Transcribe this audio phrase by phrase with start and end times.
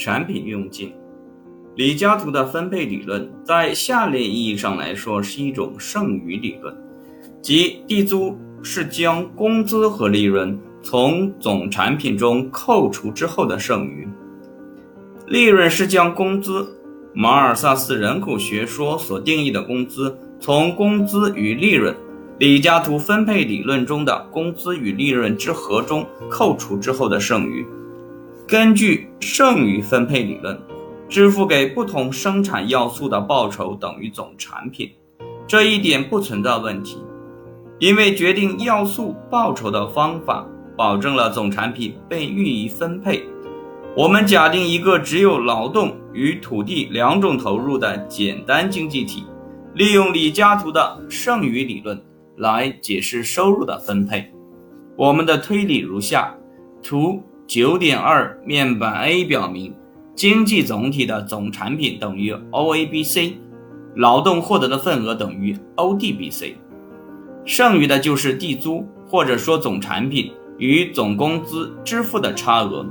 [0.00, 0.90] 产品用尽。
[1.76, 6.74] 李嘉图的分配理论，在下列意义上来说是一种剩余理论，
[7.42, 14.08] 即地租是将工资和利润从总产品中扣除之后的剩余，
[15.26, 16.66] 利润是将工资
[17.12, 21.94] （马尔萨斯人口学说所定义的工资）从工资与利润。
[22.38, 27.66] 李嘉图分配理论中的工资与利润之和中扣除之后的剩余，
[28.50, 30.60] 根据剩余分配理论，
[31.08, 34.90] 支付给不同生产要素的报酬等于总产品，
[35.46, 36.98] 这一点不存在问题，
[37.78, 40.44] 因为决定要素报酬的方法
[40.76, 43.22] 保证了总产品被予以分配。
[43.96, 49.22] 我们假定一个只有劳动与土地两种投入的简单经济体，
[49.74, 51.96] 利用李嘉图的剩余理论。
[52.38, 54.32] 来解释收入的分配，
[54.96, 56.34] 我们的推理如下：
[56.82, 59.74] 图九点二面板 A 表明，
[60.14, 63.32] 经济总体的总产品等于 OABC，
[63.96, 66.52] 劳动获得的份额等于 ODBC，
[67.44, 72.86] 剩余的就是地租或者说总产品与总工资支付的差额。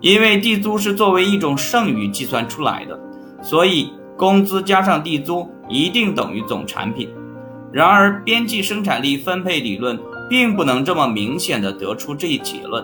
[0.00, 2.98] 因为地租是作为一种剩余计算出来的，
[3.42, 7.10] 所以工资加上地租一定等于总产品。
[7.70, 12.82] 然而，边际生产力分配理论并不能这么明显的得出这一结论。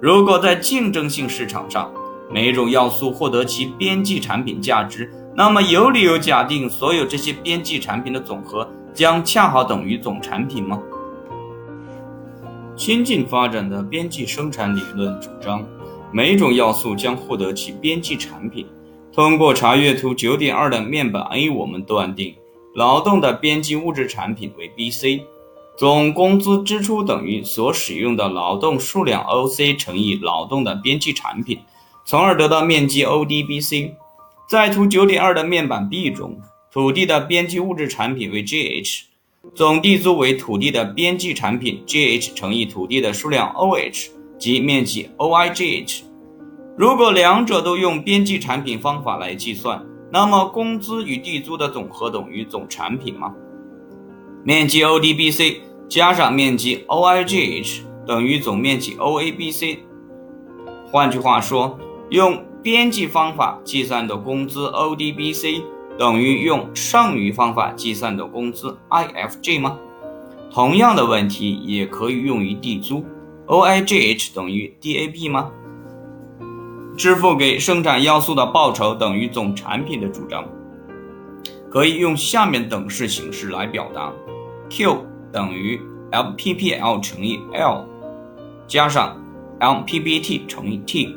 [0.00, 1.92] 如果在竞争性市场上，
[2.30, 10.80] 每种要素获得其边际产品价值，那么有理由假定所有这些边际产品的总和将恰好等于总产品吗？
[12.76, 15.62] 亲近发展的边际生产理论主张，
[16.10, 18.66] 每种要素将获得其边际产品。
[19.12, 22.34] 通过查阅图九点二的面板 A，我们断定。
[22.74, 25.20] 劳动的边际物质产品为 BC，
[25.80, 31.58] 总工资支出等于所使用的劳动数量 OC 乘以劳动的边际产品，
[32.04, 33.92] 从而得到面积 ODBC。
[34.46, 36.38] 在图九点二的面板 B 中，
[36.70, 39.04] 土地的边际物质产品为 GH，
[39.54, 46.02] 总地租为土地的边际产品 GH 乘以土地的数量 OH 即面积 OIGH。
[46.76, 49.82] 如果两者都用边际产品方法来计算。
[50.12, 53.32] 那么，工资与地租的总和等于总产品吗？
[54.44, 55.56] 面积 ODBC
[55.90, 59.78] 加上面积 OIGH 等于总面积 OABC。
[60.88, 61.76] 换句话说，
[62.10, 65.64] 用边际方法计算的工资 ODBC
[65.98, 69.76] 等于用剩余方法计算的工资 IFG 吗？
[70.52, 73.04] 同样的问题也可以用于地租
[73.48, 75.50] ，OIGH 等于 DAB 吗？
[76.96, 80.44] 支付给生产要素的报酬等于总产品的主张，
[81.68, 84.12] 可以用下面等式形式来表达
[84.68, 85.80] ：Q 等于
[86.10, 87.86] LPPL 乘以 L
[88.66, 89.16] 加上
[89.60, 91.16] LPBT 乘以 T。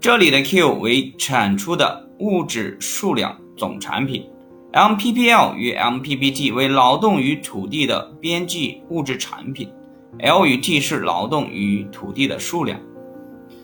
[0.00, 4.24] 这里的 Q 为产出的物质数量总产品
[4.72, 9.68] ，LPPL 与 LPBT 为劳动与土地的边际物质产品
[10.18, 12.78] ，L 与 T 是劳动与土地的数量。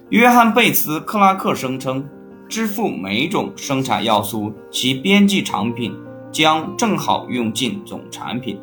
[0.08, 2.06] 约翰贝茨克拉克声称，
[2.48, 5.94] 支付每种生产要素其边际产品
[6.30, 8.58] 将正好用尽总产品，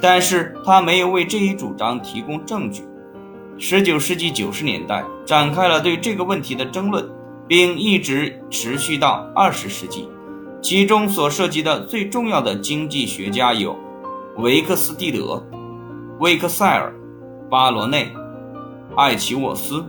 [0.00, 2.82] 但是他没有为这一主张提供证据。
[3.58, 7.08] 19世纪90年代展开了对这个问题的争论，
[7.46, 10.08] 并一直持续到20世纪。
[10.60, 13.76] 其中所涉及的最重要的经济学家有
[14.38, 15.44] 维克斯蒂德、
[16.20, 16.94] 威克塞尔、
[17.50, 18.10] 巴罗内、
[18.96, 19.84] 艾奇沃斯。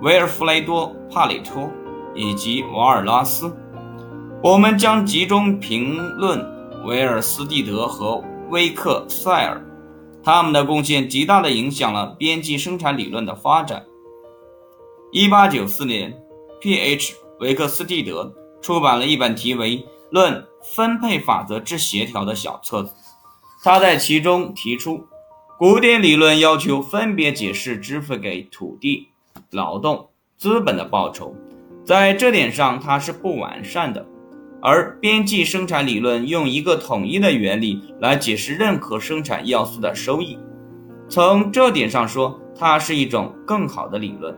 [0.00, 1.70] 维尔弗雷多·帕里托
[2.14, 3.50] 以及瓦尔拉斯，
[4.42, 6.44] 我们将集中评论
[6.84, 8.22] 维尔斯蒂德和
[8.54, 9.60] 威克塞尔，
[10.22, 13.84] 他们的贡献极大地影响了边际生产理论的发展。
[15.12, 16.22] 1894年
[16.60, 17.14] ，P.H.
[17.40, 18.32] 维克斯蒂德
[18.62, 19.78] 出版了一本题为
[20.10, 22.94] 《论分配法则之协调》的小册子，
[23.64, 25.04] 他在其中提出，
[25.58, 29.08] 古典理论要求分别解释支付给土地。
[29.50, 31.34] 劳动资本的报酬，
[31.84, 34.06] 在这点上它是不完善的，
[34.66, 40.38] 而边际生产理论用一个统一的原理来解释任何生产要素的收益，
[41.06, 44.34] 从这点上说，它是一种更好的理论。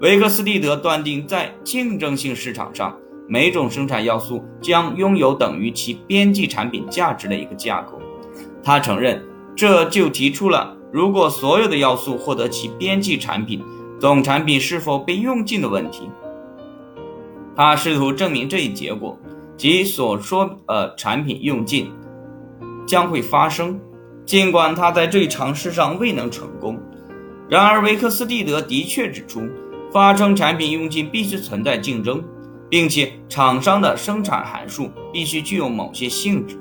[0.00, 2.98] 维克斯蒂德断定，在竞争性市场上，
[3.28, 8.02] 每种生产要素将拥有等于其边际产品价值的一个架构。
[8.60, 9.22] 他承认，
[9.54, 13.62] 这就提出了如果所有的要素获得其边际产品。
[14.00, 16.10] 总产品是否被用尽的问题，
[17.54, 19.16] 他试图证明这一结果，
[19.56, 21.90] 即所说呃产品用尽
[22.86, 23.80] 将会发生，
[24.24, 26.78] 尽管他在这一尝试上未能成功。
[27.48, 29.42] 然而，维克斯蒂德的确指出，
[29.92, 32.24] 发生产品用尽必须存在竞争，
[32.70, 36.58] 并且厂商的生产函数必须具有某些性质。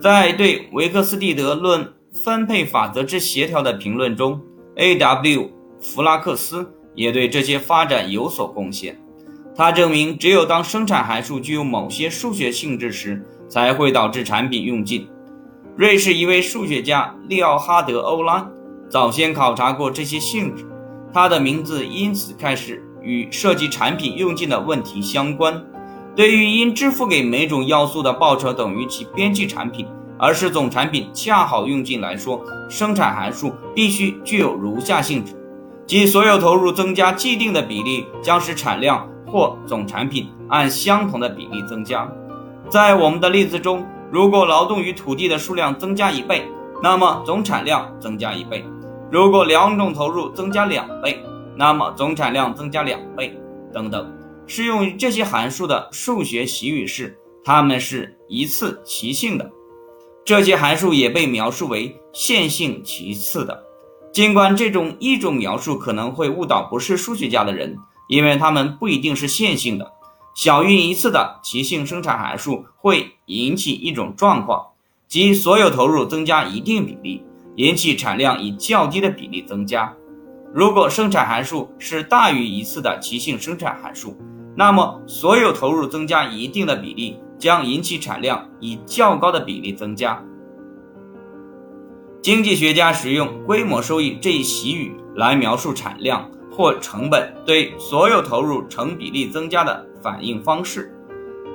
[0.00, 4.40] 在对维克斯蒂德论分配法则之协调的评论中
[4.76, 5.50] ，A.W.
[5.80, 9.00] 弗拉克斯也对这些发展有所贡献。
[9.56, 15.08] 它证明，只有当生产函数具有某些数学性质时，才会导致产品用尽。
[15.76, 18.48] 瑞士一位数学家利奥哈德·欧拉
[18.88, 20.64] 早先考察过这些性质，
[21.12, 25.62] 他的名字因此开始与涉及产品用尽的问题相关。
[26.16, 29.86] 对于因支付给每种要素的报酬等于其边际产品，
[30.18, 35.34] 而是总产品恰好用尽来说，生产函数必须具有如下性质：
[35.86, 42.10] 即所有投入增加既定的比例，将使产量或总产品按相同的比例增加。
[42.68, 46.46] 在我们的例子中，如果劳动与土地的数量增加一倍，
[46.82, 48.64] 那么总产量增加一倍；
[49.10, 51.22] 如果两种投入增加两倍，
[51.56, 53.38] 那么总产量增加两倍，
[53.72, 54.12] 等等。
[54.46, 59.48] 适用于这些函数的数学习语是，它们是一次齐性的。
[60.24, 63.62] 这些函数也被描述为线性齐次的。
[64.12, 67.76] 尽管这种一种描述可能会误导不是数学家的人，
[68.10, 69.92] 因为它们不一定是线性的。
[70.34, 74.66] 小于一次的齐性生产函数会引起一种状况，
[75.06, 77.22] 即所有投入增加一定比例，
[77.54, 79.94] 引起产量以较低的比例增加。
[80.52, 84.16] 如果生产函数是大于一次的齐性生产函数，
[84.56, 90.20] 那么，所有投入增加一定的比例，将引起产量以较高的比例增加。
[92.20, 96.28] 经济学家使用“规模收益”这一习语来描述产量
[96.60, 100.94] 或成本对所有投入成比例增加的反应方式。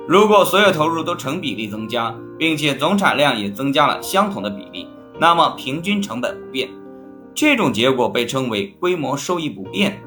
[0.08, 4.88] 如果所有投入都成比例增加，并且总产量也增加了相同的比例，
[5.20, 6.68] 那么平均成本不变。
[7.36, 10.02] 这种结果被称为“规模收益不变”。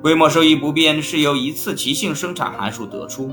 [0.00, 3.32] 规模收益不变是由一次齐性生产函数得出。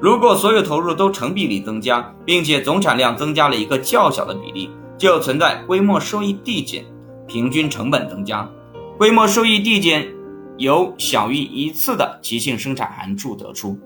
[0.00, 4.68] 如果所有投入都成比例增加，并且总产量增加了一个较小的比例，
[4.98, 6.84] 就存在规模收益递减，
[7.28, 8.50] 平均成本增加。
[8.98, 10.10] 规模收益递减
[10.58, 13.78] 由小于一次的即性生产函数得出。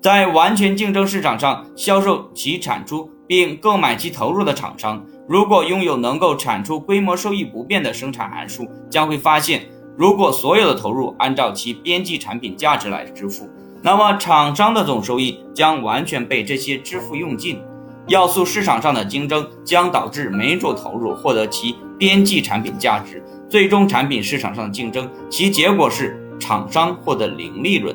[0.00, 9.66] 在完全竞争市场上销售其产出并购买其投入的厂商，如果拥有能够产出规模收益不变的生产函数，将会发现。
[9.96, 13.48] 如果所有的投入按照其边际产品价值来支付，
[13.80, 17.60] 那么厂商的总收益将完全被这些支付用尽。
[18.08, 23.22] 要素市场上的竞争将导致每种投入获得其边际产品价值。
[23.54, 27.94] 最终产品市场上的竞争，其结果是厂商获得零利润。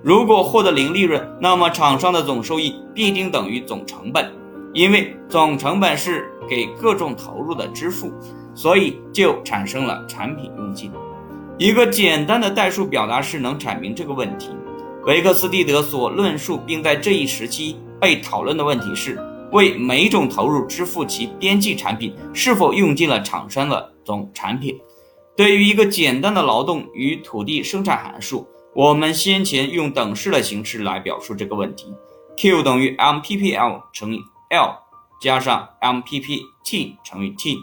[0.00, 4.32] 如果获得零利润，那么厂商的总收益必定等于总成本，
[4.72, 8.12] 因为总成本是给各种投入的支付，
[8.54, 10.92] 所以就产生了产品用尽。
[11.58, 14.50] 一个简单的代数表达式能阐明这个问题。
[15.04, 19.18] 维克斯蒂德所论述并在这一时期被讨论的问题是：
[19.50, 24.78] 为每种投入支付其边际产品是否用尽了厂商的总产品。
[25.34, 31.92] 对于一个简单的劳动与土地生产函数，我们先前用等式的形式来表述这个问题
[32.36, 34.20] ：Q 等于 MPPL 乘以
[34.50, 34.74] L
[35.20, 37.58] 加上 MPPT 乘以 T。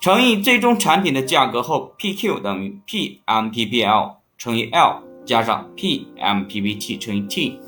[0.00, 7.60] 乘以最终产品的价格后，PQ 等于 PMPPL 乘以 L 加上 PMPPT 乘以 T。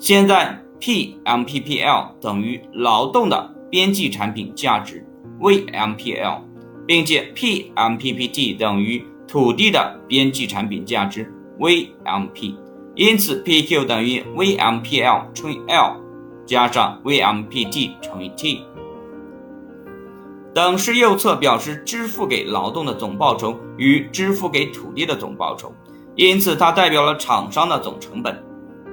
[0.00, 5.06] 现在 PMPPL 等于劳动的边际产品价值
[5.38, 6.40] VMPL，
[6.88, 12.56] 并且 PMPPT 等于土地的边际产品价值 VMP。
[12.94, 16.00] 因此 PQ 等于 VMPL 乘以 L
[16.46, 18.64] 加上 VMPT 乘以 T。
[20.54, 25.72] 等式右侧表示支付给劳动的总报酬与支付给土地的总报酬，
[26.16, 28.42] 因此它代表了厂商的总成本。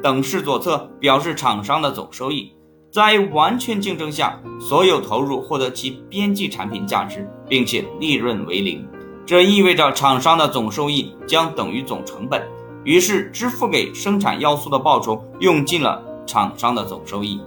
[0.03, 2.51] 等式左侧表示厂商的总收益。
[2.95, 8.87] 在完全竞争下，所有投入获得其边际产品价值，并且利润为零，
[9.25, 12.41] 这意味着厂商的总收益将等于总成本。
[12.85, 17.41] 于是，支付给生产要素的报酬用尽了厂商的总收益。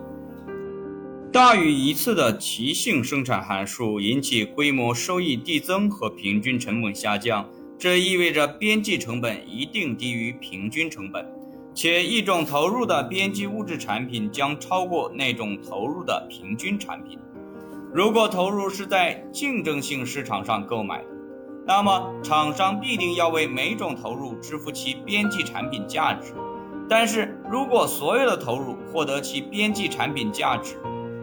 [1.33, 11.27] 大于一次的齐性生产函数引起规模收益递增和平均成本下降，这意味着边际成本一定低于平均成本，
[11.81, 17.17] 且一种投入的边际物质产品将超过那种投入的平均产品。
[17.95, 21.09] 如果投入是在竞争性市场上购买的，
[21.65, 26.35] 那么厂商必定要为每种投入支付其边际产品价值。
[26.89, 30.75] 但是如果所有的投入获得其边际产品价值，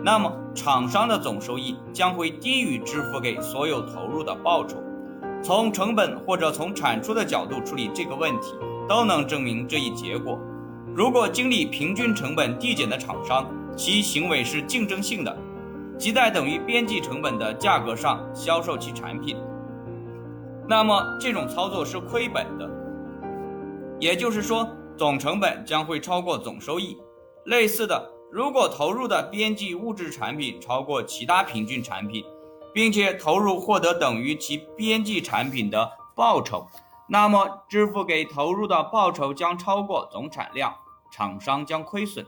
[0.05, 4.77] 那么，厂商的总收益将会低于支付给所有投入的报酬。
[5.45, 8.55] 从成本或者从产出的角度处理这个问题，
[8.89, 10.39] 都能证明这一结果。
[10.95, 13.47] 如果经历平均成本递减的厂商，
[13.77, 15.37] 其行为是竞争性的，
[15.99, 19.37] 即在等于边际成本的价格上销售其产品，
[20.67, 22.67] 那么这种操作是亏本的。
[23.99, 26.97] 也就是说，总成本将会超过总收益。
[27.45, 32.23] 类似的，如果投入的边际物质产品超过其他平均产品，
[32.75, 36.67] 并且投入获得等于其边际产品的报酬，
[37.07, 40.75] 那么支付给投入的报酬将超过总产量。
[41.09, 42.25] 厂商将亏损，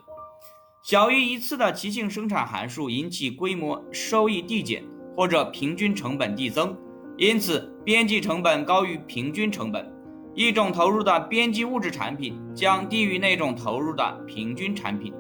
[0.82, 4.82] 小于一次的即性生产函数引起规模收益递减
[5.18, 6.74] 或者平均成本递增，
[7.18, 9.94] 因此边际成本高于平均成本。
[10.34, 15.14] 一种投入的边际物质产品将低于那种投入的平均产品。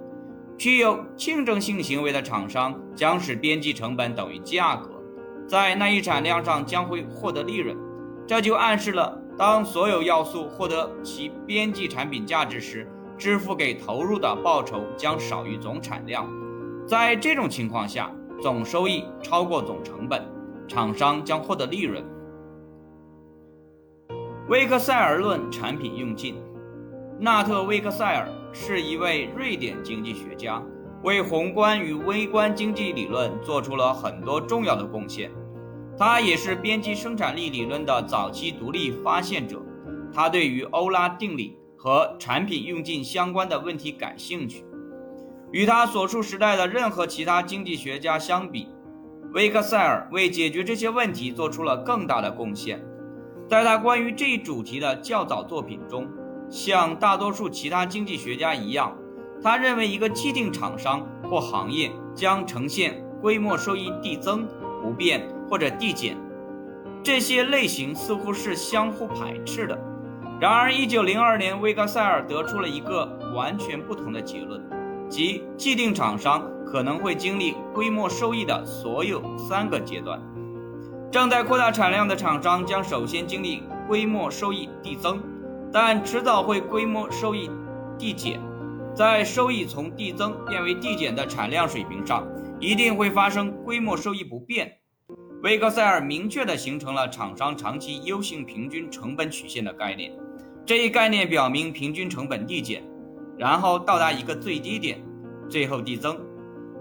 [0.57, 4.96] 具有竞争性行为的厂商将使边际成本等于价格，
[5.47, 7.75] 在那一产量上将会获得利润。
[8.27, 12.87] 这就暗示了，当所有要素获得其边际产品价值时。
[13.19, 16.29] 支付给投入的报酬将少于总产量，
[16.85, 20.23] 在这种情况下，总收益超过总成本，
[20.67, 22.05] 厂商将获得利润。
[24.49, 26.35] 威克塞尔论产品用尽，
[27.19, 30.61] 纳特·威克塞尔是一位瑞典经济学家，
[31.03, 35.31] 为宏观与微观经济理论做出了很多重要的贡献。
[35.97, 39.61] 他也是边际生产力理论的早期独立发现者。
[40.13, 41.57] 他对于欧拉定理。
[41.79, 44.65] 和产品用尽相关的问题感兴趣。
[45.51, 48.67] 与他所处时代的任何其他经济学家相比，
[49.31, 52.83] 威克塞尔为解决这些问题做出了更大的贡献。
[53.47, 56.07] 在他关于这一主题的较早作品中，
[56.49, 58.97] 像大多数其他经济学家一样，
[59.43, 64.47] 他认为一个既定厂商或行业将呈现规模收益递增、
[64.81, 66.17] 不变或者递减。
[67.03, 69.77] 这些类型似乎是相互排斥的。
[70.39, 74.61] 然而，一九零二年，威格塞尔得出了一个完全不同的结论，
[75.09, 80.21] 即既定厂商可能会经历规模收益的所有三个阶段。
[81.09, 85.19] 正在扩大产量的厂商将首先经历规模收益递增，
[85.71, 87.49] 但迟早会规模收益
[87.97, 88.39] 递减。
[88.97, 92.27] 在收益从递增变为递减的产量水平上，
[92.59, 94.73] 一定会发生规模收益不变。
[95.43, 100.11] 威克塞尔明确地形成了厂商长期 U 型平均成本曲线的概念。
[100.65, 102.81] 这一概念表明，平均成本递减，
[103.37, 104.99] 然后到达一个最低点，
[105.47, 106.19] 最后递增。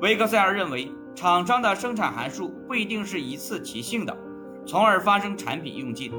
[0.01, 4.17] 维克塞尔认为，厂商的生产函数不一定是一次齐性的，
[4.65, 6.11] 从而发生产品用尽。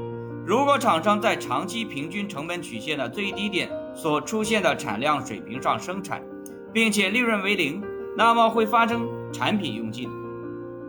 [0.45, 6.23] 如果厂商在长期平均成本曲线的最低点所出现的产量水平上生产，
[6.71, 7.83] 并且利润为零，
[8.15, 10.07] 那么会发生产品用尽。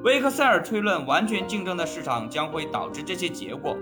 [0.04, 3.76] 维克塞尔推论，完全竞争的市场将会导致这些结果，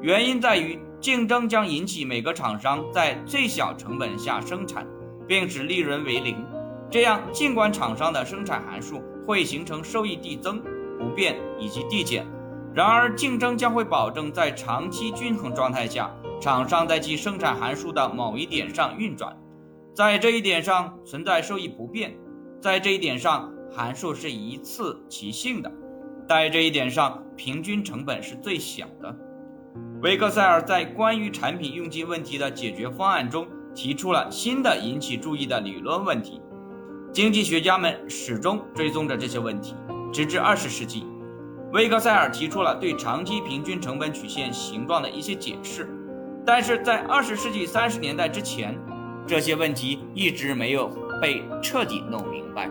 [0.00, 0.78] 原因在于。
[1.00, 4.86] 竞争将引起每个厂商在最小成本下生产，
[5.26, 6.44] 并使利润为零。
[6.90, 10.60] 这样，尽管厂商的生产函数会形成收益递增、
[10.98, 12.26] 不变以及递减，
[12.74, 19.36] 然而竞争将会保证在长期均衡状态下，厂商在其生产函数的某一点上运转，
[19.94, 22.16] 在这一点上存在收益不变，
[22.62, 25.70] 在这一点上函数是一次齐性的，
[26.26, 29.14] 在这一点上平均成本是最小的。
[30.00, 36.40] 维克塞尔在关于产品用尽问题的解决方案中提出了新的引起注意的理论问题。
[37.12, 39.74] 经济学家们始终追踪着这些问题，
[40.10, 41.04] 直至二十世纪，
[41.74, 45.86] 维克塞尔提出了对长期平均成本曲线形状的一些解释。
[46.52, 48.76] 但是在二十世纪三十年代之前，
[49.24, 50.88] 这些问题一直没有
[51.22, 52.68] 被彻底弄明白。